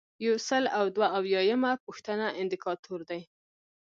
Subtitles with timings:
[0.25, 3.21] یو سل او دوه اویایمه پوښتنه اندیکاتور دی.